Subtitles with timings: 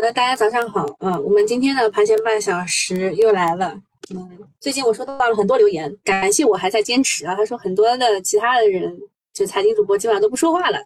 [0.00, 1.20] 好的大家早上好啊！
[1.20, 3.78] 我们今天的盘前半小时又来了。
[4.14, 7.34] 嗯，最近我收到了很多留言，感谢我还在坚持啊。
[7.34, 8.98] 他说很多的其他的人，
[9.34, 10.78] 就财经主播基本上都不说话了。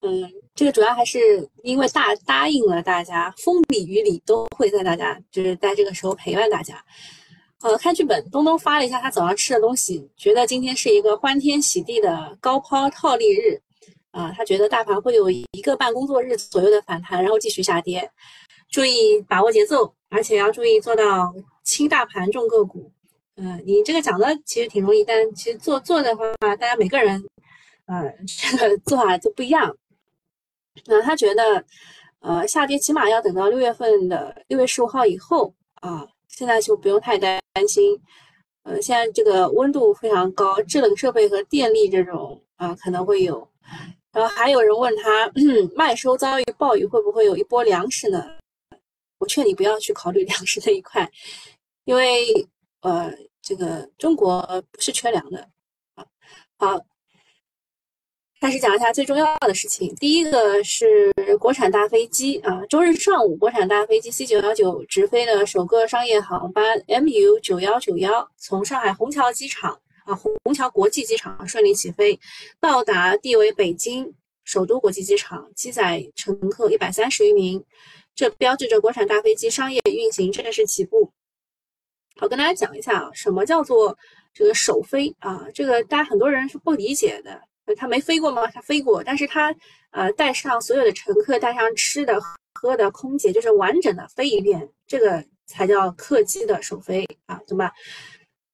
[0.00, 6.82] 嗯，这个主要还是因为大答应了大家，风里雨里都会在大家就是在这个时候陪伴大家。
[7.60, 13.60] 呃，看剧本，东东发了一下他早上吃的东西，觉得今天是一个欢天喜地的高抛套利日。
[14.14, 18.08] 啊，他觉得大盘会有一个半工作日左右的反弹，然后继续下跌，
[18.70, 22.92] 注意把握节奏，而且要注意做到轻大盘重个股。
[23.34, 27.20] 嗯，你这个讲的其实挺容易，但其实做做的话，大家每个人，
[27.86, 29.76] 呃，这个 做法都不一样。
[30.86, 31.64] 那他觉得，
[32.20, 38.00] 呃，下跌起码要等到六月份的六月十五号以后啊，现在就不用太担心。
[38.62, 43.48] 呃，现在这个温度非常高，制冷设备和电力这种啊，可能会有。
[44.14, 45.30] 然后还有人问他，
[45.74, 48.24] 麦收遭遇暴雨会不会有一波粮食呢？
[49.18, 51.10] 我劝你不要去考虑粮食那一块，
[51.84, 52.46] 因为
[52.82, 55.48] 呃，这个中国不是缺粮的
[55.96, 56.06] 啊。
[56.58, 56.80] 好，
[58.40, 59.92] 开始讲一下最重要的事情。
[59.96, 69.80] 第一个是国产大飞机啊，周日上午，国产大飞机 C 九幺九直飞的首个商业航班 MU 九幺九幺从上海虹桥机场。
[70.04, 72.18] 啊，虹桥国际机场顺利起飞，
[72.60, 77.64] 到达地为北京首都国际机场，机载乘客一百三十余名，
[78.14, 81.10] 这标志着国产大飞机商业运行正式起步。
[82.16, 83.96] 好，跟大家讲一下啊，什么叫做
[84.32, 85.46] 这个首飞啊？
[85.54, 87.40] 这个大家很多人是不理解的，
[87.76, 88.46] 他没飞过吗？
[88.48, 89.54] 他飞过，但是他
[89.90, 92.20] 呃带上所有的乘客，带上吃的
[92.52, 97.72] 喝的，空姐就是完整的飞一遍，这个才叫客机的首飞啊，懂吧？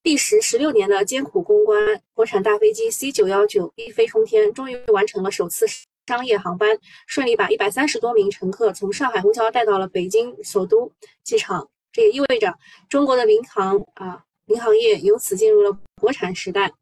[0.02, 1.78] 历时十六年的艰苦攻关，
[2.14, 5.66] 国产大飞机 C 九幺九一飞冲天，终于完成了首次
[6.06, 10.90] 商业航班，顺利把一百三十多名乘客从上海虹桥带到了北京首都
[11.22, 11.68] 机场。
[11.92, 12.54] 这也意味着
[12.88, 16.72] 中国的民航啊，民航业由此进入了国产时代。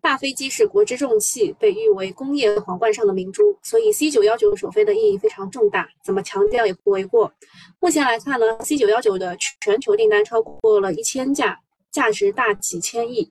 [0.00, 7.32] 大飞机是国之重器，被誉为工业皇冠上的明珠，所以 C 九幺九首飞的意义非常重大，怎么强调也不为过。
[7.80, 11.60] 目前来看呢，C 九幺九的全球订单超过了一千架。
[11.92, 13.30] 价值大几千亿，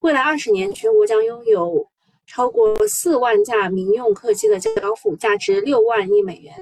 [0.00, 1.86] 未来二十年，全国将拥有
[2.26, 6.54] 超过四万架民用客机的交付，价值六万亿美元。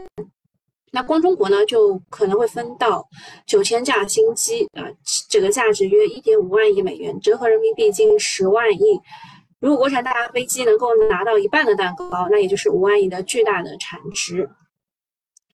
[0.93, 3.05] 那光中国呢，就可能会分到
[3.47, 4.87] 九千架新机啊，
[5.29, 9.01] 这个价值约一点五万亿美元，折合人民币近十万亿。
[9.61, 14.49] 如果国产大飞机能够拿到一半的蛋糕，那也就是五万亿的巨大的产值。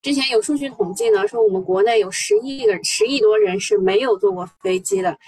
[0.03, 5.19] 之前有数据统计呢，说我们国内有十亿个十亿多人是没有坐过飞机的。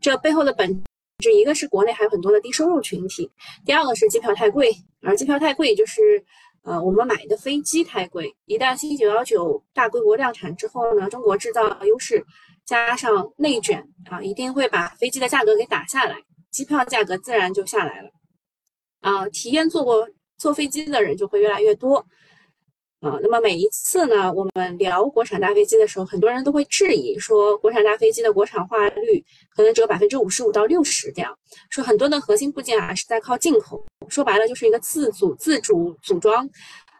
[0.00, 0.82] 这背后的本
[1.18, 3.30] 质，一个是国内还有很多的低收入群体，
[3.66, 6.24] 第二个是机票太贵，而机票太贵就是，
[6.62, 8.34] 呃，我们买的飞机太贵。
[8.46, 12.24] 一旦 C 九幺九大规模量产之后呢，中国制造优势
[12.64, 16.16] 加上内卷啊，一定会把飞机的价格给打下来，
[16.50, 18.08] 机票价格自然就下来了。
[19.02, 22.06] 啊，体验坐过坐飞机的人就会越来越多。
[23.02, 29.24] 啊，那么每一次呢，我们聊国产大飞机的时候，很多人都会质疑说，国产大飞机的国产化率
[29.56, 31.36] 可能只有百分之五十五到六十这样，
[31.68, 36.46] 说很多的核心部件啊是在靠进口，说白了就是一个自组自主组装，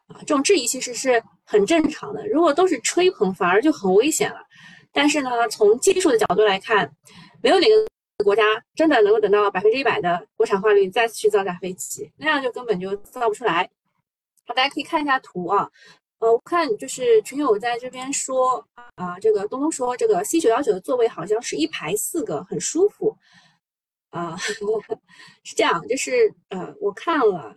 [0.09, 2.27] 啊，这种质疑其实是很正常的。
[2.27, 4.39] 如果都是吹捧，反而就很危险了。
[4.93, 6.93] 但是呢，从技术的角度来看，
[7.45, 8.43] 没有哪个国家
[8.75, 13.71] 真的能够等到百分之一百的国产化率再次去造大飞机，那样就根本就造不出来。
[14.47, 15.71] 好，大家可以看一下图啊，
[16.19, 18.67] 呃，我看就是群友在这边说
[18.97, 23.17] 啊，这个东东说这个 C 九幺九的座位好像是一排四个，很舒服
[24.11, 24.37] 啊，
[25.45, 27.57] 是这样，就是呃，我看了，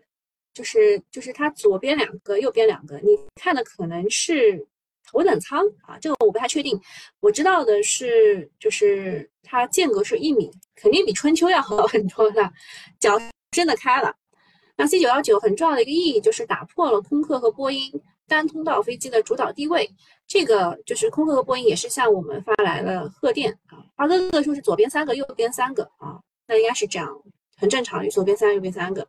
[0.53, 4.67] 就是就是它左边两个，右边两个，你看的可能是
[5.07, 6.79] 头等舱啊，这个我不太确定，
[7.19, 12.53] 我知道的是就是它间隔是一米，肯定比春秋要好很多的，
[12.99, 13.19] 脚
[13.51, 14.15] 真的开了。
[14.77, 17.91] 那 C 九幺九很重要的一个意义就是打破了空客和波音
[18.27, 19.89] 单通道飞机的主导地位。
[20.27, 27.07] 这个就是空客和波音也是向我们发来了贺电啊，花哥哥说是左边三个，右边三个啊，那应该是这样，
[27.57, 29.07] 很正常，左边三个，右边三个。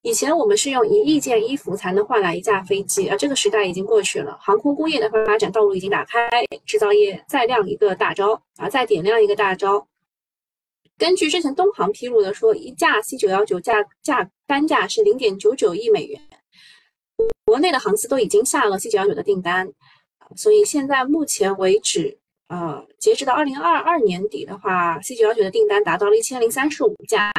[0.00, 4.36] 以前我们是用一亿件衣服才能换来一架飞机啊，这个时代已经过去了。
[4.40, 6.28] 航空工业的发展道路已经打开，
[6.66, 9.86] 制造业再亮一个大招啊，再点亮一个大招。
[10.96, 16.20] 根据之前东航披露的说，一架 C 九幺九价价单价是零点九九亿美元，
[17.44, 19.72] 国内的航司都已经下了 C 九幺九的订单，
[20.36, 22.18] 所以现在目前为止，
[22.48, 27.32] 呃，截止到二零二二年底的话，C 九幺九的订单达到了一千零三十五架。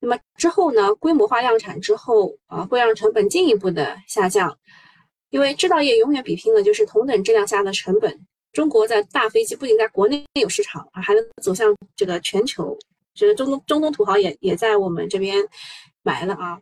[0.00, 4.58] 那么之后呢，规模化量产之后，啊，会让成本进一步的下降。
[5.28, 8.26] 因为制造业永远比拼的就是同等质量下的成本。
[8.52, 12.76] 中国在大飞机不仅在国内有市场，还能走向这个全球。
[13.14, 15.36] 觉得中东中东土豪也也在我们这边
[16.02, 16.60] 买了啊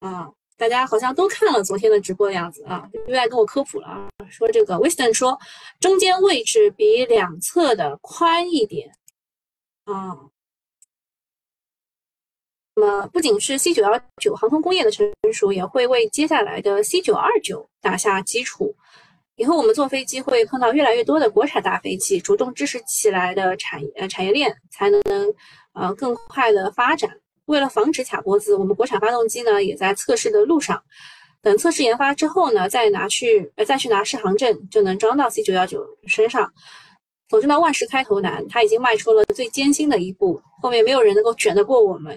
[0.00, 0.30] 啊！
[0.56, 5.36] 大家好像都看了昨天的直播的样子啊，又来跟我科普了啊，说这个 Wisdom 说
[5.80, 8.92] 中间位置比两侧的宽一点
[9.84, 10.16] 啊。
[12.74, 18.74] 那么不仅是 C 九幺九航空工业的成熟，也会为接下来的 C 九二九打下基础。
[19.42, 25.02] 以后我们坐飞机会碰到越来越多的国产大飞机，主动支持起来的产呃产业链才能
[25.72, 27.10] 呃更快的发展。
[27.46, 30.80] 为了防止卡脖子，我们国产发动机呢也在测试的路上。
[31.42, 36.52] 等测试研发之后呢，再拿去呃再去拿试航证，就能装到 C 九幺九身上。
[37.28, 42.16] 总之呢，万事开头难，它已经迈出了最艰辛的一步，后面没有人能够卷得过我们。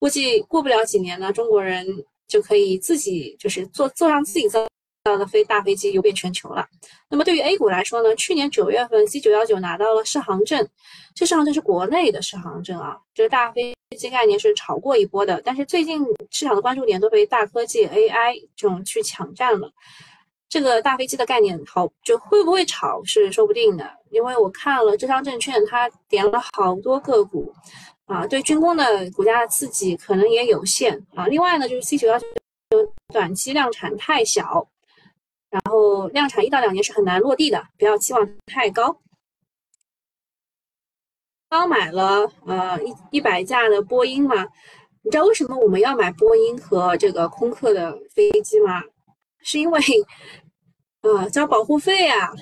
[0.00, 1.86] 估计过不了几年呢，中国人
[2.26, 4.66] 就可以自己就是坐坐上自己造。
[5.06, 6.66] 到的飞大飞机游遍全球了。
[7.08, 10.68] 那么对于 A 股来说呢，去年九月份 C 九幺九拿到了试航证，
[11.14, 12.98] 这试航证是国内的试航证啊。
[13.14, 19.70] 这个大飞机概念是炒过一波的，但是最近市场的关注点都被大科技 AI 这种去抢占了。
[20.48, 23.88] 这个大飞机的概念好，就会不会炒是说不定的。
[24.10, 27.52] 因为我看了浙商证券，它点了好多个股
[28.06, 31.26] 啊，对军工的股价的刺激可能也有限啊。
[31.28, 32.26] 另外呢，就是 C 九幺九
[33.12, 34.68] 短期量产太小。
[35.56, 39.00] 然后量产一到两年是很难落地的，不要期望太高。
[41.48, 44.44] 刚买了呃一一百架的波音嘛，
[45.02, 48.82] 你知道为什么我们要买波音和这个空客的飞机吗？
[49.40, 49.80] 是因为
[51.00, 52.34] 呃交保护费啊，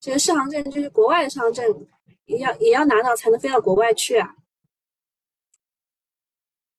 [0.00, 1.86] 这个适航证就是国外的适航证
[2.24, 4.34] 也要也要拿到才能飞到国外去啊。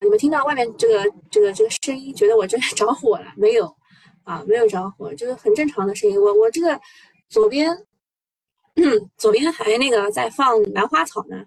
[0.02, 3.74] 你们听到外面这个这个这个声音，觉得我这 着火了没有？
[4.24, 6.20] 啊，没有着火，就是很正常的声音。
[6.20, 6.80] 我我这个
[7.30, 7.86] 左边，
[9.18, 11.46] 左边还那个在放兰花草呢。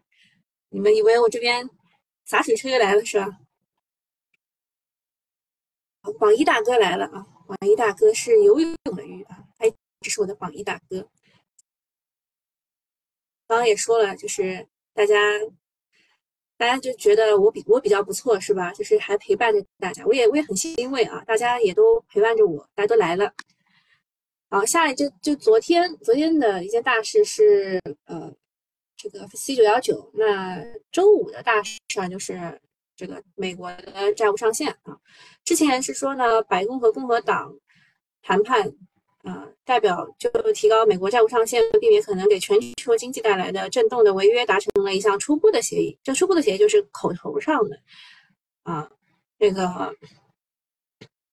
[0.68, 1.68] 你们以为我这边
[2.24, 3.38] 洒水车又来了是吧？
[6.20, 7.26] 榜一大哥来了啊！
[7.46, 11.08] 榜一大哥是游泳的鱼啊，哎，这是我的榜一大哥。
[13.46, 15.14] 刚刚也说了，就是大家。
[16.58, 18.72] 大家就觉得我比我比较不错是吧？
[18.72, 21.22] 就是还陪伴着大家，我也我也很欣慰啊！
[21.26, 23.32] 大家也都陪伴着我，大家都来了。
[24.48, 28.32] 好，下来就就昨天昨天的一件大事是呃
[28.96, 30.10] 这个 C 九幺九。
[30.14, 32.60] 那周五的大事啊，就是
[32.96, 34.98] 这个美国的债务上限啊。
[35.44, 37.54] 之前是说呢，白宫和共和党
[38.22, 38.72] 谈判。
[39.26, 45.98] 啊，代表就提高美国债务上限，避免可能给全球经济带来的震动的违约，达成了一项初步的协议。
[46.04, 47.76] 这初步的协议就是口头上的
[48.62, 48.88] 啊，
[49.36, 49.92] 这个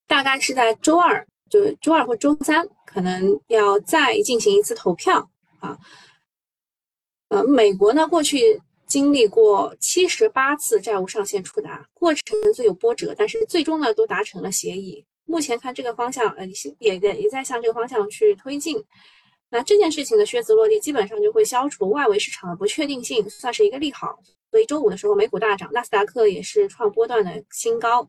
[0.08, 5.30] 大概是在周二，就周二或周三，可能要再进行一次投票
[5.60, 5.78] 啊。
[7.30, 15.06] 呃，美国呢过去经历过七十八次债务上限触达，过程虽有波折，但是最终呢都达成了协议。
[15.26, 16.46] 目前看这个方向，呃，
[16.80, 18.84] 也也也在向这个方向去推进。
[19.50, 24.18] 那这件事情的靴子落地，基本上就会消除外围市场的不确定性，算是一个利好。
[24.50, 28.08] 所以周五的时候，美股大涨，纳斯达克也是创波段的新高。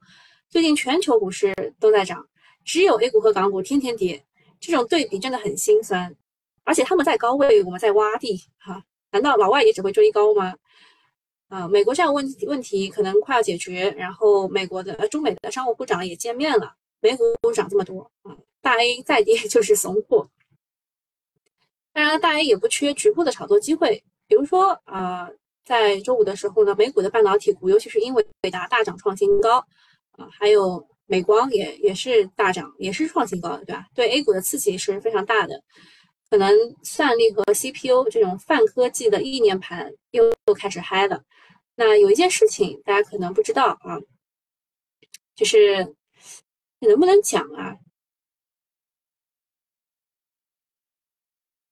[0.49, 2.27] 最近全球股市都在涨，
[2.65, 4.25] 只有 A 股和港股天天跌，
[4.61, 6.15] 这种对比真的很心酸。
[6.65, 10.55] 而且他们在高位，我们在洼地，哈，难道老外也只会追高吗？
[11.49, 16.75] 啊，美国债务问问题可能快要解决，然后美国的呃中美的商务部长也见面了。
[17.05, 20.31] 美股涨这么多啊，大 A 再跌 就是怂货。
[21.93, 25.29] 当然，大 A 也不缺局部的炒作机会，比如说啊，
[25.67, 29.59] 在周五的时候呢，美股的半导体股，尤其是英伟达大涨创新高
[30.13, 33.87] 啊，还有美光也也是大涨，也是创新高的，对吧？
[33.95, 35.63] 对 A 股的刺激是非常大的，
[36.31, 36.51] 可能
[36.83, 41.23] 算力和 CPU 这种泛科技的意念盘又又开始嗨了。
[41.75, 44.01] 那有一件事情大家可能不知道啊，
[45.37, 45.95] 就是。
[46.87, 47.77] 能不能讲啊？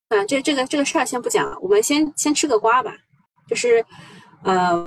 [0.09, 2.97] 啊，这这个这个事儿先不讲，我们先先吃个瓜吧。
[3.49, 3.85] 就是，
[4.45, 4.87] 呃，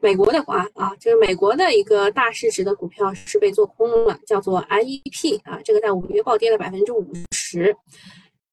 [0.00, 7.76] 美国的瓜啊，就是美国的一个大市值的股票是被做空了，叫做 IEP 啊，这个在五月暴跌了百分之五十。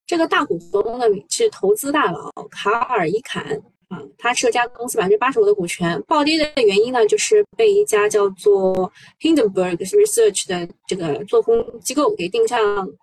[0.05, 3.59] 这个大股东呢是投资大佬卡尔伊坎。
[3.89, 12.59] 啊，他持有家公司百分之八十五的股权，暴跌的原因呢，就是被一家叫做 Hindenburg Research 的这个做空机构给定向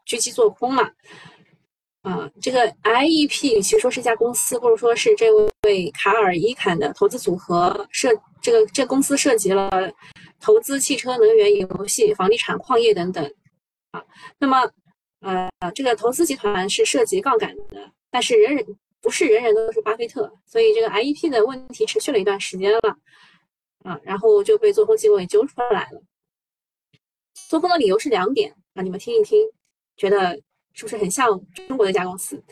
[0.07, 0.93] 狙击做空了。
[2.03, 5.27] 啊，这个 IEP 其实说是一家公司，或者说是这
[5.63, 8.11] 位卡尔伊坎的投资组合涉
[8.41, 9.71] 这个这公司涉及了
[10.41, 13.25] 投资汽车、能源、游戏、房地产、矿业等等。
[13.93, 14.03] 啊。
[14.41, 14.69] 那么，
[15.21, 18.67] 呃，这个投资集团是涉及杠杆的，但是人人
[19.03, 22.97] 不是人人都是巴菲特，所以这个 IEP 的问题持续了一段时间了
[23.83, 26.01] 啊，然后就被做空机构给揪出来了。
[27.49, 29.45] 做空的理由是两点啊，你们听一听，
[29.97, 30.41] 觉得
[30.73, 31.29] 是不是很像
[31.69, 32.43] 中国的一家公司？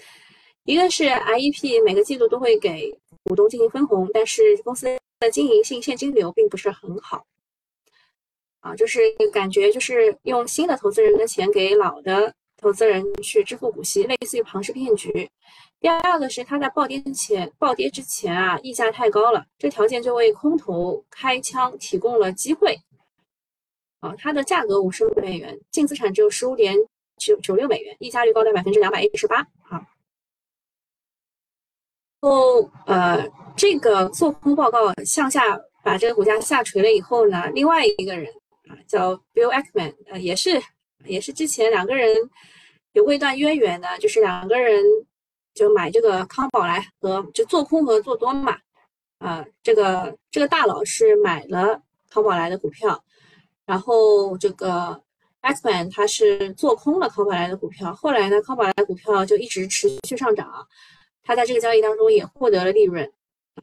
[0.64, 2.90] 一个是 IEP 每个季度都会给
[3.24, 4.86] 股东进行分红，但是公司
[5.20, 7.24] 的经营性现金流并不是很好
[8.58, 9.00] 啊，就是
[9.32, 15.30] 感觉就是用新的投资人的钱给老的投资人去支付股息，类似于庞氏骗局。
[15.80, 22.78] 第二个是它在暴跌前暴跌之前啊，溢价太高了，这条件就为空头开枪提供了机会
[24.00, 26.76] 啊，它的价格五十美元，净资产只有十五点
[27.16, 29.38] 九九六美元，溢价率高达百分之两百一十八
[29.70, 29.86] 啊。
[32.20, 38.30] 后，呃，这个做空报告向下把这个股价下垂了以后呢，另外一个人
[38.68, 40.60] 啊叫 Bill Ackman，呃，也是
[41.06, 42.14] 也是之前两个人
[42.92, 44.84] 有过一段渊源的，就是两个人
[45.54, 48.56] 就买这个康宝莱和就做空和做多嘛，
[49.18, 53.04] 啊，这个这个大佬是买了康宝莱的股票，
[53.66, 55.02] 然后这个
[55.40, 60.66] x m a n 他是做空了康宝莱的股票，后来呢，康宝莱股票就一直持续上涨。
[61.22, 63.12] 他在这个交易当中也获得了利润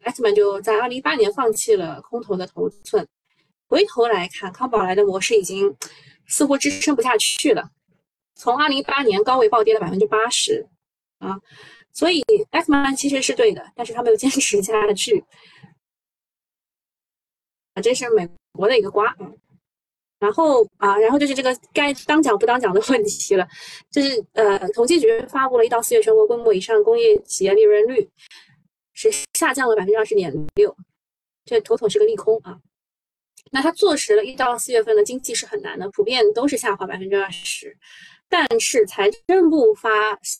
[0.03, 3.06] ，X 曼就在二零一八年放弃了空头的头寸，
[3.67, 5.75] 回头来看康宝莱的模式已经
[6.27, 7.72] 似乎支撑不下去了，
[8.36, 10.67] 从二零一八年高位暴跌了百分之八十
[11.20, 11.39] 啊，
[11.97, 15.25] 所以 X 曼其实是对的，但是他没有坚持下去
[17.73, 19.33] 啊，这是美国的一个瓜啊。
[20.19, 23.47] 然后啊，然后就是这个该当讲不当讲的问题了，
[23.89, 28.07] 就是呃，统计局发布了一到四月全国规模以上工业企业利润率
[28.93, 30.75] 是下降了百分之二十点六，
[31.45, 32.59] 这妥妥是个利空啊。
[33.51, 37.75] 那它坐实了一到四月份的经济是很难的，普遍都是下滑百分之二十。
[38.29, 39.89] 但是财政部发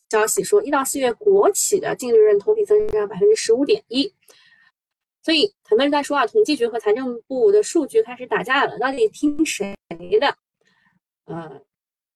[0.10, 4.14] 消息说，一到四月国企的净利润同比增长百分之十五点一。
[5.24, 9.76] 所以很多人在说啊，统计局和财政部的数据开始打架了，到底听谁
[10.20, 10.36] 的？
[11.26, 11.62] 呃，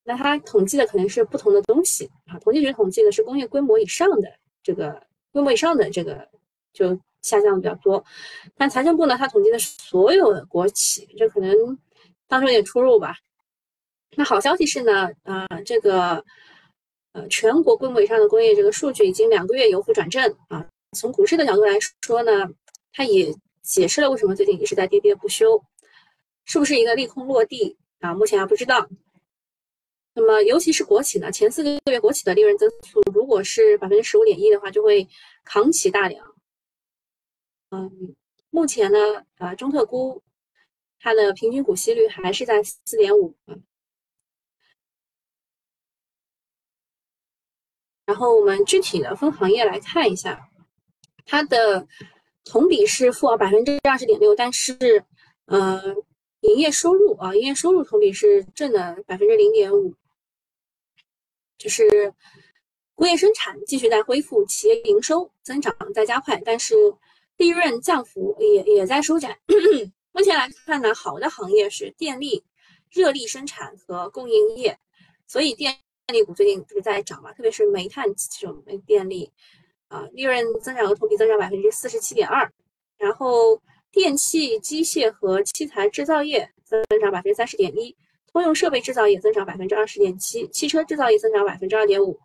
[0.03, 2.39] 那他统计的可能是不同的东西啊。
[2.39, 4.29] 统计局统计的是工业规模以上的
[4.63, 5.01] 这个
[5.31, 6.27] 规模以上的这个
[6.71, 8.03] 就下降的比较多，
[8.55, 11.77] 但财政部呢，它统计的是所有的国企，这可能
[12.27, 13.17] 当中有点出入吧。
[14.15, 16.23] 那好消息是呢，啊，这个
[17.13, 20.65] 呃全国规模以上的工业这个数据已经两个月由负转正啊。
[20.97, 22.49] 从股市的角度来说呢。
[22.93, 25.63] 它也解释了为什么最近一直在跌跌不休，
[26.43, 28.13] 是不是一个利空落地啊？
[28.13, 28.85] 目前还不知道。
[30.13, 35.07] 那么，尤其是国企呢，前四个月国企的利润增速如果是百分之十五点一的话，就会
[35.45, 36.35] 扛起大梁。
[37.69, 38.13] 嗯，
[38.49, 38.97] 目前呢，
[39.37, 40.21] 啊，中特估
[40.99, 43.33] 它的平均股息率还是在四点五。
[48.11, 50.49] 然后我们具体的分行业来看一下，
[51.25, 51.87] 它的。
[52.43, 54.75] 同比是负百分之二十点六，但是，
[55.45, 55.79] 呃，
[56.39, 59.93] 营业收入啊，营业收入同比是正的百分之零点五，
[61.59, 62.11] 就是
[62.95, 66.73] 工业生产继续在恢复，企业营收增长在加快，但是
[67.37, 69.39] 利润降幅也也在收窄。
[70.11, 72.43] 目前来看呢，好的行业是电力、
[72.89, 74.79] 热力生产和供应业，
[75.27, 75.77] 所以电
[76.11, 78.05] 电力股最近不是在涨嘛，特别是煤炭
[78.39, 79.31] 这种电力。
[79.87, 82.49] 啊，利润增长额同比增长百分之四十七点二，
[82.97, 87.93] 然后电器、机械和器材制造业增长百分之三十点一，
[88.31, 92.17] 通用设备制造业增长百分之二十点七，汽车制造业增长百分之二点五。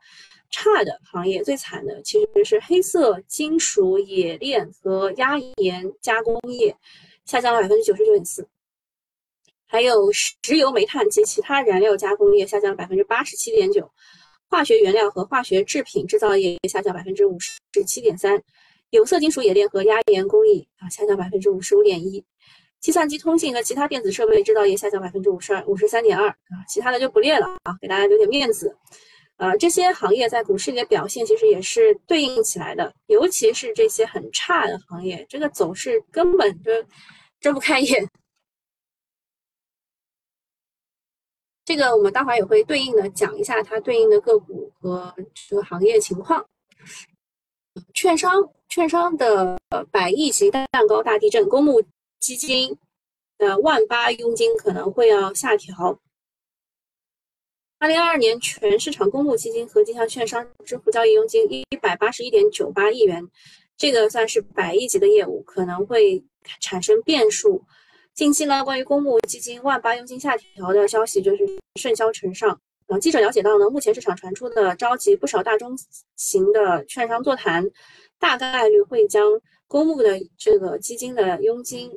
[0.49, 6.76] 差的行业最惨的其实是黑色金属冶炼和压延加工业，
[7.25, 8.49] 下降了百分之九十九点四，
[9.76, 13.87] 还有石油煤炭及其他燃料加工业下降了百分之八十七点九。
[14.49, 18.42] 化学原料和化学制品制造业下降百分之五十七点三，
[18.88, 22.25] 有色金属冶炼和压延工艺啊下降百分之五十五点一，
[22.80, 28.75] 计算机通信和其他电子设备制造业下降百分之五十二五十三点二啊，其他的就不列了啊，给大家留点面子。
[29.37, 36.73] 呃，这些行业在股市里的表现其实也是对应起来的，尤其是这些很差的行业，这个走势根本就
[37.40, 38.09] 睁不开眼。
[41.66, 45.12] 这个我们待会儿也会对应的讲一下它对应的个股和
[45.49, 46.46] 这个行业情况。
[47.92, 49.58] 券商，券商的
[49.90, 51.82] 百亿级蛋糕大地震，公募
[52.20, 52.78] 基金
[53.37, 55.99] 的万八佣金可能会要下调。
[57.80, 63.28] 二零二二年全市场公募基金合计向券商支付交易佣金一百八十一点九八亿元，
[63.76, 66.25] 这个算是百亿级的业务，可能会
[66.61, 67.64] 产生变数。
[68.16, 75.78] 近期呢，关于公募基金万八佣金下调的消息就是甚嚣尘上，啊，记者了解到呢，目前市场传出的召集不少大中
[76.16, 77.70] 型的券商座谈，
[78.18, 79.23] 大概率会将
[79.68, 81.90] 公募的这个基金的佣金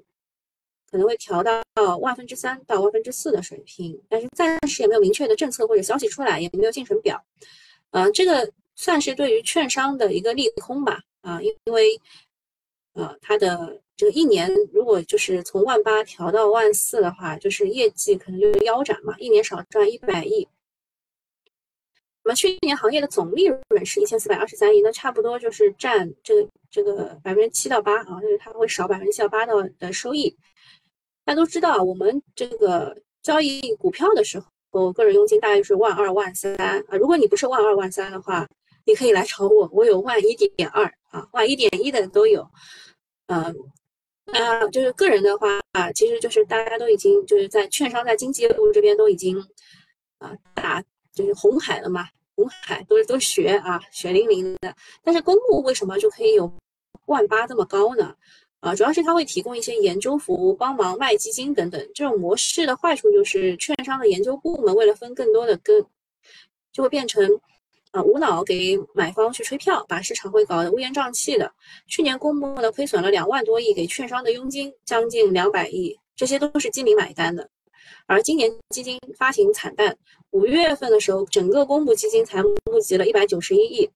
[0.92, 1.64] 可能会调到
[2.02, 7.24] 万分之三到万分之四的水平，但是暂时也没有明确的政策或者消息出来，也没有进程表。
[7.92, 11.00] 呃，这个算是对于券商的一个利空吧。
[11.22, 11.98] 啊，因为
[12.94, 20.48] 呃，它的这个一年如果就是从万八调到万四的话，就是业绩可能就是腰斩嘛，一年少赚一百亿。
[22.24, 30.34] 那么去年行业的总利润是一千四百二十三亿，那差不多就是占这个这个百分之七到八啊，就是它会少百分之七到八的的收益。
[31.26, 34.42] 大家都知道，我们这个交易股票的时
[34.72, 36.82] 候，个人佣金大概是万二万三啊。
[36.98, 38.48] 如果你不是万二万三的话，
[38.86, 42.50] 你可以来找我，我有万一点二啊，万一点一的都有。
[43.28, 43.54] 嗯，
[44.34, 49.38] 啊就是个人的话啊，其实就是大家都已经就是在券商在经纪业务这边都已经
[50.20, 50.84] 啊打
[51.14, 52.08] 就是红海了嘛。
[52.36, 54.74] 红海都是都学啊，血淋淋的。
[55.04, 56.50] 但是公募为什么就可以有
[57.08, 58.16] 万八这么高呢？
[58.62, 61.90] 啊，主要是它会提供一些研究服务，帮忙卖基金等等。
[61.94, 65.86] 这种模式的坏处就是，券商的研究部门为了分更多的跟，
[66.72, 67.30] 就会变成
[67.92, 71.52] 啊无脑给买方去吹票，把市场会搞得乌烟瘴气的。
[71.88, 77.50] 去年公募呢亏损了两万多亿，给券商的佣金将近两百亿，这些都是基民买单的。
[78.06, 79.98] 而今年基金发行惨淡，
[80.32, 83.90] 五月份的时候，整个公募基金才募集了一百九十一亿，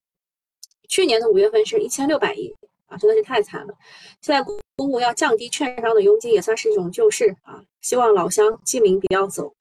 [0.87, 2.51] 去年的五月份是一千六百亿
[2.87, 3.73] 啊，真的是太惨了。
[4.21, 7.63] 现在公募要降低券商的佣金，也算是一种救市啊。
[7.81, 9.53] 希望老乡基民不要走。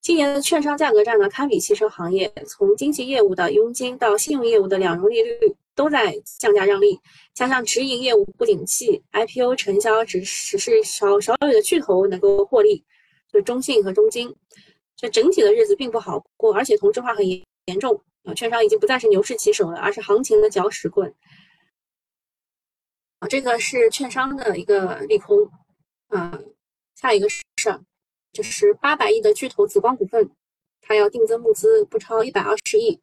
[0.00, 6.98] 今年的券商价格战呢，堪比汽车行业，从经纪业务的佣金到信用业务的两融利率都在降价让利，
[7.34, 12.84] 加上直营业务不景气，IPO 成交只只是少少有的巨头能够获利。
[13.30, 14.34] 就中信和中金，
[14.96, 18.32] 这整体的日子并不好过，而且同质化很严严重啊！
[18.32, 21.14] 券商已经不再是牛市旗手了，而是行情的搅屎棍
[23.18, 23.28] 啊！
[23.28, 25.50] 这个是券商的一个利空
[26.08, 26.40] 啊。
[26.94, 27.47] 下一个事儿
[28.32, 30.30] 就是八百亿的巨头紫光股份，
[30.80, 33.00] 它要定增募资不超一百二十亿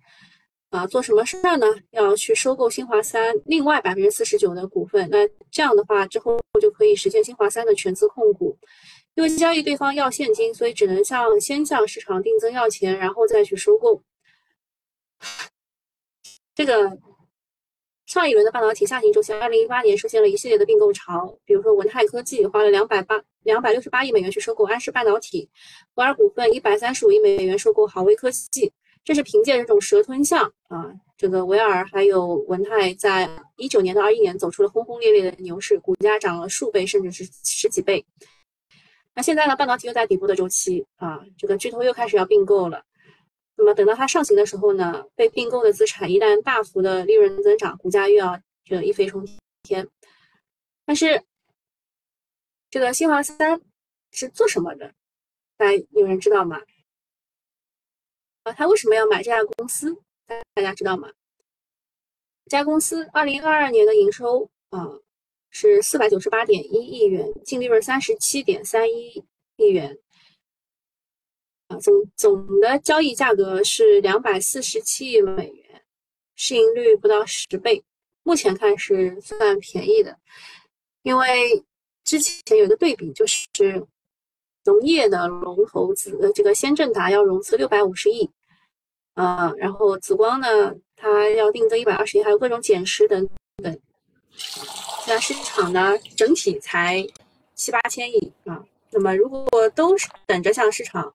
[0.69, 1.67] 啊，做什么事儿呢？
[1.91, 8.57] 要去收购新华三另外百分之四十九的股份，那这样的话之后就可以实现新华三的全资控股。
[9.15, 14.03] 因为交易对方要现金，所以只能向先向市场定增要钱，然后再去收购。
[16.53, 16.97] 这个
[18.15, 25.49] 上一轮的半导体下行周期，二零一八年出现了一系列的并购潮，比如说文泰科技花了两百八两百六十八亿美元去收购安氏半导体，
[25.95, 28.71] 摩尔股份一百三十五亿美元收购豪威科技，
[29.03, 38.05] 这是凭借这种蛇吞象啊，这个维尔还有文泰在一九年到二一年走出了轰轰烈烈的牛市，股价涨了数倍，甚至是十几倍。
[39.13, 39.57] 那现在呢？
[39.57, 42.81] 半导体又在底部的周期啊，这个巨头又开始要并购了。
[43.55, 49.25] 那么等到它上行的时候呢，被并购的资产一旦大幅的利润增长，股价又要这一飞冲
[49.63, 49.87] 天。
[50.85, 51.23] 但是
[52.69, 53.61] 这个新华三
[54.11, 54.93] 是做什么的？
[55.57, 56.61] 大家有人知道吗？
[58.43, 59.95] 啊，他为什么要买这家公司？
[60.25, 61.11] 大大家知道吗？
[62.45, 64.99] 这家公司二零二二年的营收啊。
[65.57, 69.23] 是四百九十八点一亿元，净利润三十七点三一
[69.55, 69.97] 亿元，
[71.79, 75.81] 总总的交易价格是两百四十七亿美元，
[76.35, 77.83] 市盈率不到十倍，
[78.23, 80.17] 目前看是算便宜的，
[81.03, 81.63] 因为
[82.03, 83.47] 之前有一个对比，就是
[84.65, 88.29] 农业的龙头子呃这个先正达要融资六百五十亿，
[89.13, 93.27] 啊，然后紫光呢，它要定增一百二十亿，还有各种减持等
[93.63, 93.79] 等。
[95.07, 97.05] 那市场呢，整体才
[97.53, 98.63] 七八千亿啊。
[98.91, 101.13] 那么如果都是等着向市场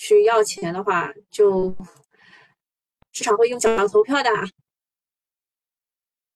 [0.00, 1.76] 去要钱的话，就
[3.12, 4.30] 市场会用脚投票的。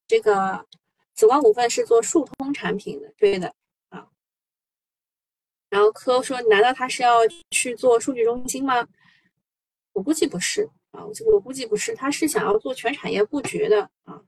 [0.06, 0.66] 这个
[1.14, 3.54] 紫光股份是做数通产品的，对的
[3.88, 4.06] 啊。
[5.70, 8.86] 然后科说，难道他是要去做数据中心吗？
[9.94, 14.22] 我估计不是啊，我我估计不是，他是想要做全产业布局的啊。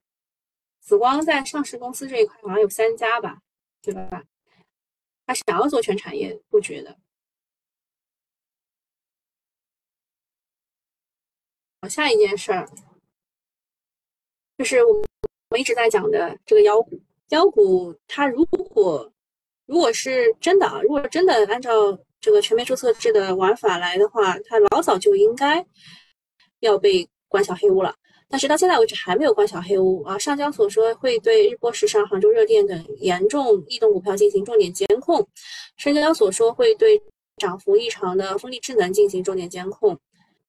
[0.81, 3.43] 紫光在上市公司这一块好像有三家吧，
[3.83, 4.25] 对吧？
[5.27, 6.99] 他想要做全产业布局的。
[11.89, 12.69] 下一件事儿
[14.59, 14.93] 就是我
[15.51, 17.01] 们一直在讲的这个妖股。
[17.31, 19.13] 妖股它如果
[19.67, 25.65] 如果是真的啊，如果真的按照这个全面注册制的玩法来的话，它老早就应该
[26.61, 27.95] 要被关小黑屋了。
[28.29, 30.19] 但是到现在为止还没有关小黑屋啊！
[30.19, 35.25] 上交所说会对日波时尚、杭州热电等严重异动股票进行重点监控，
[35.77, 37.01] 深交所说会对
[37.37, 39.97] 涨幅异常的风力智能进行重点监控。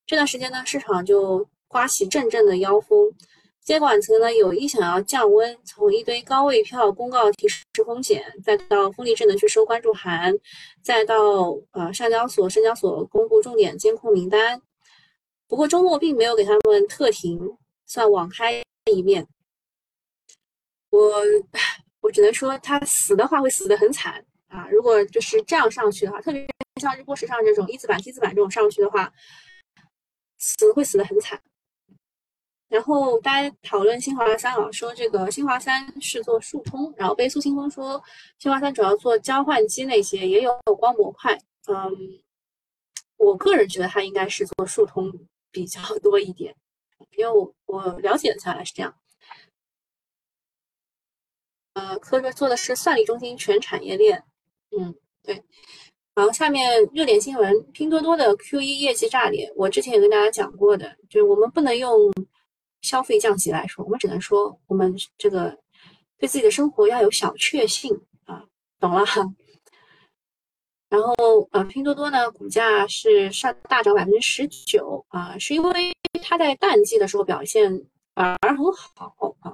[0.08, 3.14] 这段时间呢，市场就刮起阵阵的妖风。
[3.62, 10.34] 监管层呢有意想要降温，从一堆高位票公告提示风险，再到丰力智能去收关注函，
[10.82, 14.62] 再到呃上交所、深交所公布重点监控名单。
[15.50, 19.28] 不过周末并没有给他们特停，算网开一面。
[20.90, 21.22] 我
[22.00, 24.70] 我只能说，他死的话会死得很惨啊！
[24.72, 26.48] 如果就是这样上去的话，特别
[26.82, 29.12] 像日波时尚这种一字板、T 字板这种上去的话，
[30.38, 31.42] 死会死得很惨。
[32.68, 38.04] 然后大家讨论新华三啊，说这个新华三是做数通，然后被苏清风说
[38.40, 41.38] 新华三主要做交换机那些，也有光模块。
[41.68, 42.22] 嗯，
[43.16, 45.12] 我个人觉得它应该是做数通
[45.50, 46.56] 比较 多一点，
[47.12, 48.94] 因为我我了解下来是这样。
[51.74, 54.26] 呃，科热做的是算力中心全产业链。
[54.78, 55.46] 嗯，对。
[56.18, 62.12] 然后下面热点新闻，拼多多的 Q 一业绩炸裂，我之前也跟大家讲过的，就是我们不能用。
[62.84, 65.50] 消费降级来说，我们只能说我们这个
[66.18, 67.92] 对自己的生活要有小确幸
[68.24, 68.46] 啊，
[68.80, 69.26] 懂了哈。
[70.88, 71.14] 然后
[71.52, 77.70] 呃，拼多多呢，股价是上大涨百分之十九啊，是因为它在淡季的时候表现
[78.14, 79.52] 反而很好啊，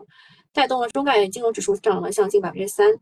[0.52, 2.94] 带动了中概金融指数涨了将近百分之三。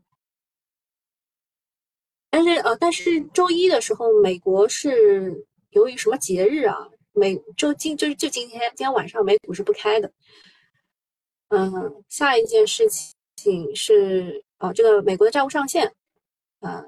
[2.32, 6.88] 但是呃，但是周一的时候，美国是由于什么节日啊？
[7.12, 10.10] 美就今就是就今天，今天晚上美股是不开的。
[11.48, 12.88] 嗯，下一件事
[13.36, 15.92] 情是哦，这个美国的债务上限，
[16.60, 16.82] 呃，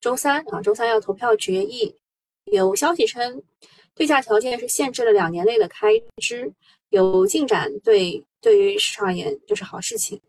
[0.00, 1.94] 周三啊，周三要投票决议。
[2.46, 3.40] 有消息称，
[3.94, 6.52] 对价条件是限制了两年内的开支，
[6.88, 10.20] 有进展，对对于市场而言就是好事情。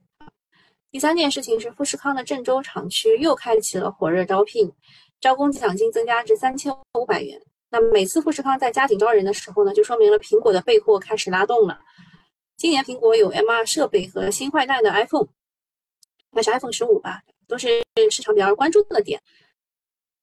[0.96, 4.72] 第三件事情是富士康的郑州厂区又开启了火热招聘，
[5.20, 7.38] 招工奖金增加至三千五百元。
[7.70, 11.82] 那每次富士康在加紧招人的时候呢，就说明了苹果的备货开始拉动了。
[12.56, 15.28] 今年苹果有 MR 设备和新换代的 iPhone，
[16.32, 19.22] 那是 iPhone 十五吧，都是市场比较关注的点，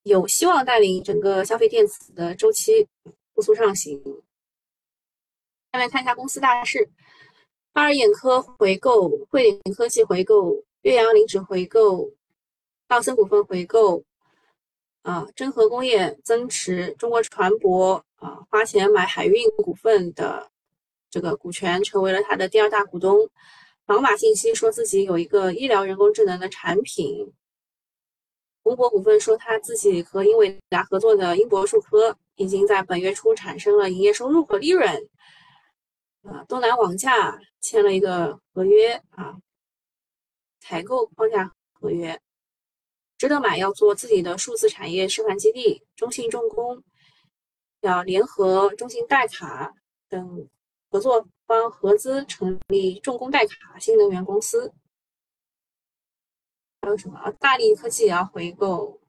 [0.05, 2.89] 有希望带领整个消费电子的周期
[3.35, 4.03] 复苏上行。
[5.73, 6.89] 下面看一下公司大事：
[7.75, 12.11] 巴尔眼科回购，汇点科技回购，岳阳林纸回购，
[12.87, 14.05] 道森股份回购。
[15.01, 20.49] 啊，真和工业增持，中国船舶啊，花钱买海运股份的
[21.11, 23.29] 这个股权，成为了它的第二大股东。
[23.85, 27.33] 宝马信息说自己有一个医疗人工智能的产品。
[28.63, 35.09] 宏博股份说他自己和英伟达合作的英博数科已经在本月初产生了营业收入和利润。
[36.23, 39.37] 啊，东南网架签了一个合约啊，
[40.61, 42.21] 采购框架合约。
[43.19, 46.83] 值得买要做自己的数字产业示范基地，中信重工
[47.81, 49.73] 要联合中信代卡
[50.09, 50.49] 等
[50.91, 54.73] 合作方合资成立重工代卡新能源公司。
[56.81, 57.31] 还有什么？
[57.39, 59.01] 大力科技也要回购，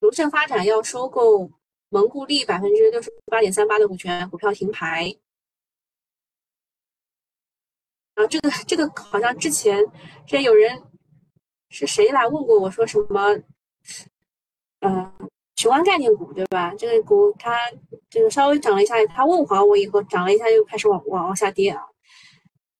[0.00, 1.48] 邮政发展要收购
[1.88, 5.16] 蒙固利百分之六十八点三八的股权，股票停牌。
[8.14, 9.84] 啊，这个这个好像之前
[10.26, 10.82] 之前有人。
[11.74, 13.34] 是谁来问过我说什么？
[14.80, 16.74] 嗯，雄安概念股对吧？
[16.74, 17.58] 这个股它
[18.10, 21.82] 这个稍微涨了一下，它问黄我以后涨了一下又开始往往往下跌啊，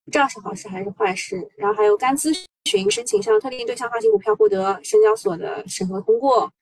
[0.04, 1.50] 不知道是好事还是坏事。
[1.56, 2.34] 然后还有甘咨
[2.68, 6.52] 询申请向特定对象发行股票获得深交所的审核通过，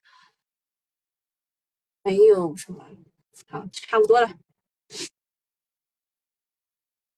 [2.04, 2.87] 还有什么？
[3.48, 4.28] 好，差不多了，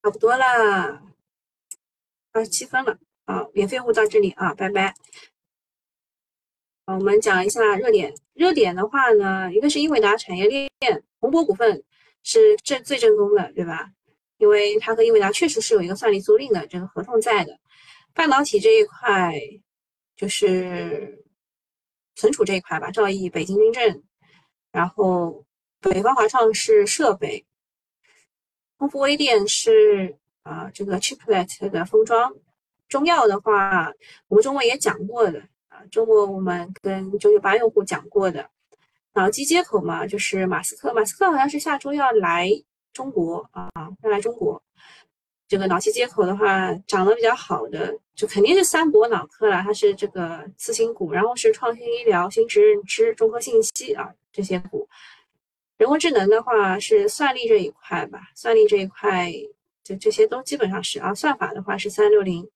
[0.03, 1.03] 差不多啦，
[2.33, 2.99] 二十七分了。
[3.27, 4.95] 好，免费务到这里啊，拜拜。
[6.87, 8.12] 好，我们讲一下热点。
[8.35, 10.71] 热点的话呢，一个是英伟达产业链，
[11.21, 11.85] 宏博股份
[12.23, 13.90] 是正最正宗的，对吧？
[14.38, 17.61] 因为它和英伟达确实是有一个算力租赁的这个合同在的。
[18.12, 19.33] 半导体这一块
[20.16, 21.25] 就是
[22.16, 24.03] 存储这一块吧，兆易、北京军政，
[24.73, 25.45] 然后
[25.81, 27.47] 北方华创是设备，
[28.79, 32.35] 鸿福微电是啊这个 chiplet 的封装。
[32.88, 33.90] 中药的话，
[34.28, 38.50] 我们中国也讲过的啊，中国我们跟九九八用户讲过的
[39.14, 42.50] 脑机接口嘛，就是马斯克，马斯克好像是下周要来
[42.92, 43.70] 中国啊，
[44.02, 44.62] 要来中国。
[45.48, 54.87] 这个脑机接口的话，涨得比较好的，就肯定是三博脑科了，它是这个次新股，然后是创新医疗、新识认知、中科信息啊这些股。
[55.78, 59.33] 人工智能的话是算力这一块吧，算力这一块。
[59.85, 62.49] 就这些都基本上是啊，算法的话是三六零，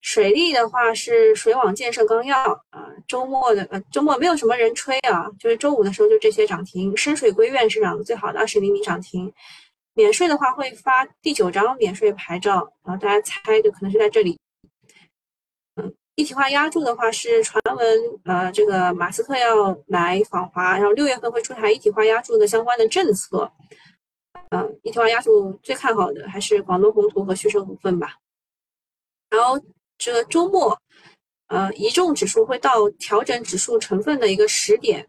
[0.00, 2.38] 水利的话是水网建设纲要
[2.70, 6.96] 啊，周末的呃周末没有什么人吹啊，就是周五的时候就这些涨停。
[6.96, 9.32] 深水归院是涨得最好的，二十厘米涨停。
[9.94, 14.38] 免税的话会发第九张免税牌照，然后大家猜的可能是在这里。
[15.76, 23.52] 嗯，一体化压铸的话是传闻，呃，这个马斯克要来访华，然后六月份会出台一体化压铸的相关的政策。
[24.52, 28.14] 嗯，一体化压铸最看好的还是广东宏图和旭升股份吧。
[29.30, 29.58] 然后。
[29.98, 30.76] 这个周末，
[31.46, 35.06] 呃，一众指数会到调整指数成分的一个时点，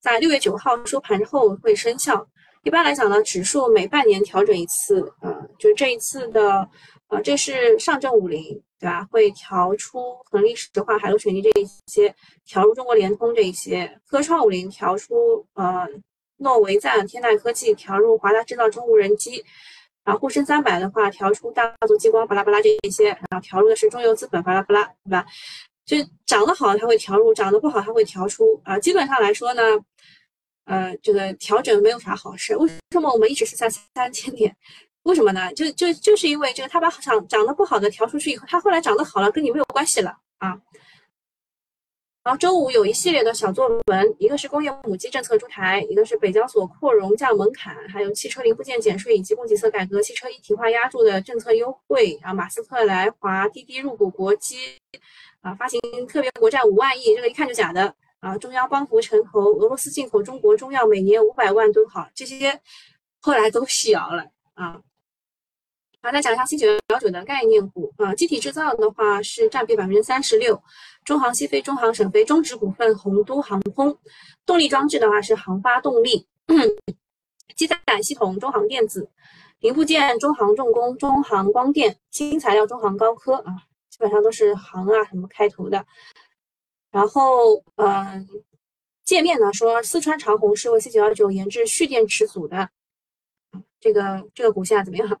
[0.00, 2.26] 在六月九号收盘之后会生效。
[2.62, 6.66] 一般来讲呢，指数每半年调整一次，呃，就这一次的，
[7.08, 8.42] 呃，这是上证五零，
[8.78, 9.06] 对吧？
[9.10, 12.14] 会调出恒力石化、海螺水泥这一些，
[12.46, 15.86] 调入中国联通这一些，科创五零调出呃
[16.40, 19.44] 诺维赞、天籁科技，调入华大制造、中无人机。
[20.02, 25.26] 然后沪深三百的话，调出大族激光，巴拉巴拉这一些，然后调入的是中游资本，巴拉巴拉，对吧？
[25.84, 28.60] 就涨得好，它会调入；涨得不好，它会调出。
[28.64, 29.62] 啊，基本上来说呢，
[30.64, 32.56] 呃，这个调整没有啥好事。
[32.56, 34.56] 为什么我们一直是在三千点？
[35.02, 35.52] 为什么呢？
[35.54, 40.58] 就就就是因为这个，它把涨涨得不好的调出去以后，它后来涨得好了，跟你没有关系了啊。
[42.22, 52.18] 然后周五有一系列的小作文，一个是工业母机政策出台，一个是北交所扩容降门槛，还有汽车零部件减税以及供给侧改革、汽车一体化压铸的政策优惠。
[52.20, 54.56] 然后马斯克来华，滴滴入股国机，
[55.40, 58.36] 啊，发行特别国债五万亿，这个一看就假的啊。
[58.36, 62.60] 中央帮扶城投，俄罗斯进口中国中药每年五百万吨，好，这些
[63.22, 64.78] 后来都 辟谣了啊。
[66.02, 70.62] 好，再讲一下 C 九幺九的概念股啊，机体制造的话是占比百分之三十六。
[71.04, 73.98] 中航、西飞、中航、沈飞、中植股份、洪都航空，
[74.46, 76.26] 动力装置的话是航发动力，
[77.54, 79.10] 机载系统中航电子，
[79.58, 83.52] 零部件中航重工、中航光电，新材料中航高科啊，
[83.90, 85.84] 基本上都是航啊什么开头的。
[86.90, 88.26] 然后嗯，
[89.04, 92.70] 界面呢说四川长虹是为 C 九幺九研制蓄电池组的，
[93.78, 95.20] 这个这个股现在怎么样？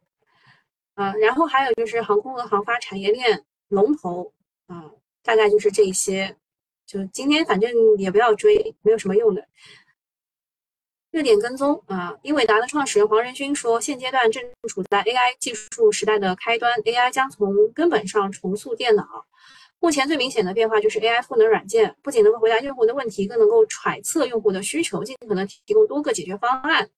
[1.00, 4.32] 啊，然后还有就是航空和航发产业链龙头
[4.66, 4.90] 啊。
[5.22, 6.34] 大概就是这些，
[6.86, 9.46] 就今天反正也不要追，没有什么用的。
[11.10, 19.26] 热点跟踪啊，英伟达的创始人黄仁勋说，现阶段正处在 AI 技术时代的开端，AI 将从根本上重塑电脑。
[19.78, 26.88] 目前最明显的变化就是 AI 赋能软件，不仅能够回答用户的问题，更能够揣测用户的需求，尽可能提供多个解决方案。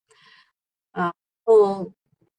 [0.93, 1.13] 啊，
[1.45, 1.91] 后，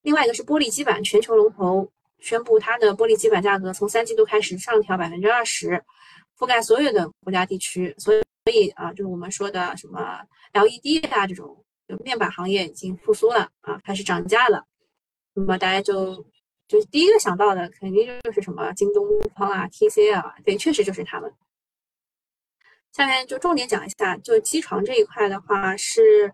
[0.03, 1.91] 另外一个是玻璃基板全球龙头。
[2.19, 5.83] 宣布它的玻璃基板价格从三季度开始上调百分之二十，
[6.39, 7.93] 覆盖所有的国家地区。
[7.97, 10.21] 所以，所以啊，就是我们说的什么
[10.53, 14.63] LED 啊这种，就面板行业已经复苏了啊，开始涨价了。
[15.33, 16.25] 那么大家就
[16.65, 21.29] 就第一个想到的肯定就是什么京东方啊、TC 啊，对，确实就是他们。
[22.93, 26.33] 下面就重点讲一下，就机床这一块的话是。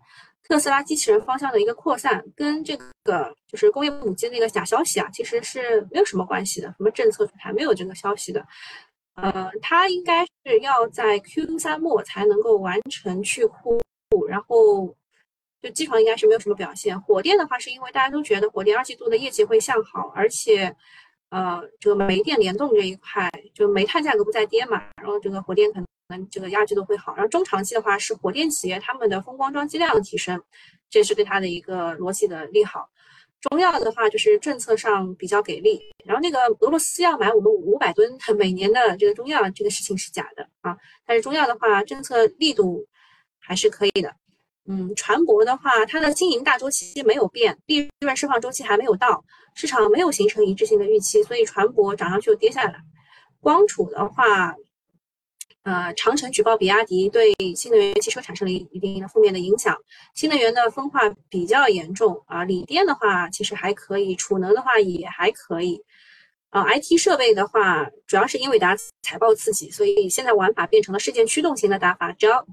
[0.50, 6.66] 特斯拉机器人方向的一个扩散，跟这个就是工业母机那个假消息啊，其实是没有什么关系的。
[6.76, 8.44] 什么政策出台没有这个消息的？
[9.14, 13.80] 呃，它应该是要在 Q 三末才能够完成去库，
[14.28, 14.92] 然后
[15.62, 17.00] 就机床应该是没有什么表现。
[17.00, 20.74] 火电的话，是因为大家都觉得火电二季度的业绩会向好，而且
[21.28, 25.86] 呃，这个煤电联动这一块，就煤炭价格不再跌嘛，然后这个火电可能。
[26.10, 30.42] 嗯，这个压制都会好，然后中长期的话是火电企业他们的风光装机量提升，
[30.90, 32.90] 这是对它的一个逻辑的利好。
[33.40, 40.76] 中药的话就是政策上比较给力，然后那个俄罗斯要买我们五百吨每年的这个中药，这个事情是假的啊。
[41.06, 42.84] 但是中药的话政策力度
[43.38, 44.12] 还是可以的。
[44.66, 52.74] 嗯，船舶的话它的经营大周期没有变，利润释放周期还没有到，市场没有形成一致性的预期，所以船舶涨上去又跌下来。
[53.40, 54.56] 光储的话。
[55.62, 59.76] 呃，长城举报比亚迪对新能源汽车产生了一一定的负面的影响，
[60.14, 62.44] 新能源的分化比较严重啊。
[62.44, 65.82] 锂电的话其实还可以，储能的话也还可以。
[66.48, 72.44] 啊，IT 设备的话，主要是英伟达财报刺激，所以现在玩法变成了事件驱动型的打法，只要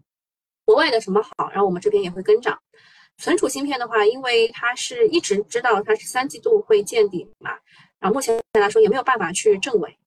[0.65, 2.59] 国外的什么好，然后我们这边也会跟涨。
[3.17, 7.51] 存储芯片的话，因为它是一直知道它是三季度会见底嘛，
[7.99, 9.97] 然后目前来说也没有办法去证伪。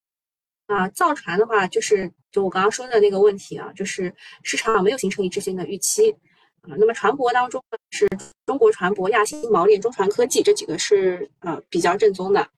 [0.71, 6.13] 啊，造船的话，就是就我刚刚说的那个问题啊，就是市场没有形成一致性的预期
[6.63, 6.79] 啊。
[6.79, 8.09] 那么船舶当中是
[8.47, 12.49] 中国船舶、亚星锚链、中船科技这几个是呃比较正宗的。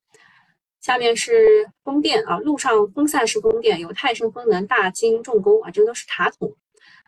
[0.82, 6.54] 下面是风电啊，陆上分散式风电有泰盛风能、大金重工啊，这都是塔筒。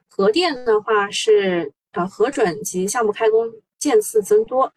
[0.09, 4.73] 核电的话是呃核准及项目开工件次增多。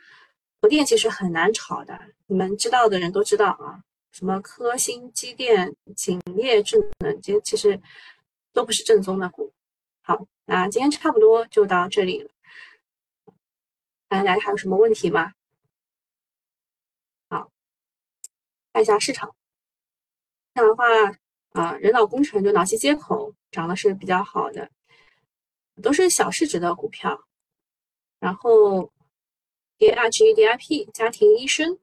[0.61, 3.79] 核电其实很难炒的，你们知道的人都知道啊。
[4.11, 7.79] 什么科兴机电、景业智能，这其实
[8.51, 9.53] 都不是正宗的股。
[10.01, 12.31] 好，那今天差不多就到这里了。
[14.07, 15.33] 大家还有什么问题吗？
[17.29, 17.51] 好，
[18.73, 19.35] 看一下市场。
[20.55, 20.85] 这样的话，
[21.51, 24.71] 啊，人脑工程就脑机接口涨的是比较好的，
[25.83, 27.27] 都是小市值的股票。
[28.19, 28.91] 然后
[29.77, 31.77] ，DRG、DIP、家庭医生。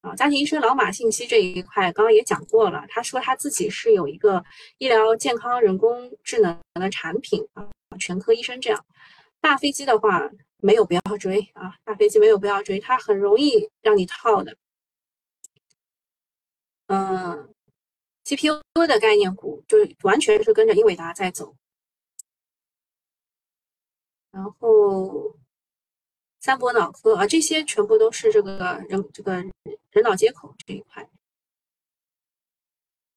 [0.00, 2.84] 啊，家庭医生、老马信息这一块，刚刚也讲过了。
[2.88, 4.42] 他说他自己是有一个
[4.78, 8.84] 医疗健康人工智能的产品啊，全科医生这样。
[9.40, 14.56] 大飞机的话，没有不要追啊，大飞机没有不要追，它很容易让你套的。
[16.86, 17.54] 嗯
[18.24, 21.54] ，GPU 的概念股就完全是跟着英伟达在走，
[24.30, 25.39] 然后。
[26.40, 31.06] 三博脑科啊，这些全部都是这个人这个人脑接口这一块。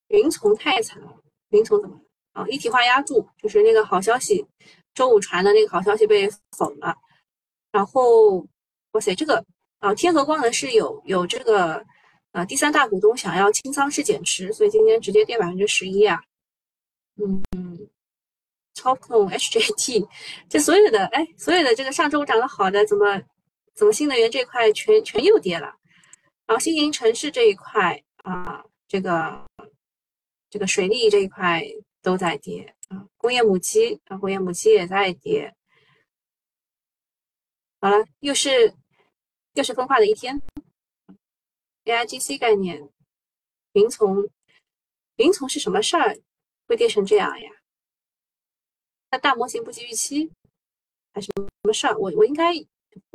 [0.09, 1.17] 云从太惨了，
[1.49, 1.99] 云从怎么
[2.33, 2.45] 啊？
[2.47, 4.45] 一体化压住，就是那个好消息，
[4.93, 6.95] 周五传的那个好消息被否了。
[7.71, 8.45] 然后，
[8.91, 9.43] 哇塞，这个
[9.79, 11.83] 啊，天合光能是有有这个
[12.33, 16.21] 呃第三大股东想要清仓式减持，所以今天直接跌百分之十一啊。
[17.15, 17.41] 嗯。
[18.83, 20.05] 操控 HJT，
[20.49, 23.21] 这所有的哎，所有的这个上周涨得好的，怎么
[23.73, 25.73] 怎么新能源这一块全全又跌了？
[26.45, 29.41] 然后新型城市这一块啊，这个
[30.49, 31.63] 这个水利这一块
[32.01, 35.55] 都在跌啊，工业母机啊，工业母机也在跌。
[37.79, 38.73] 好了，又是
[39.53, 40.41] 又是分化的一天。
[41.85, 42.89] AIGC 概念，
[43.71, 44.29] 云从
[45.15, 46.17] 云从是什么事儿
[46.67, 47.49] 会跌成这样呀？
[49.13, 50.27] 那大模型不及预期，
[51.13, 51.95] 还是什么事儿？
[51.99, 52.51] 我我应该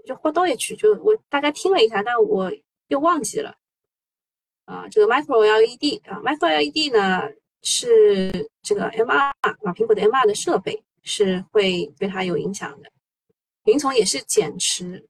[0.07, 2.53] 就或多也去，就我大概听了一下，但我
[2.87, 3.57] 又忘记了。
[4.67, 7.29] 啊，这个 Micro LED 啊，Micro LED 呢
[7.63, 12.89] 是这个 MR 啊，苹果的 MR 的设备是会对它有影响的。
[13.65, 15.05] 云从也是减持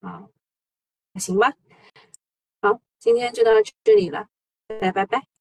[0.00, 0.26] 啊，
[1.20, 1.52] 行吧？
[2.60, 3.52] 好，今天就到
[3.84, 4.26] 这里了，
[4.66, 5.31] 拜拜拜。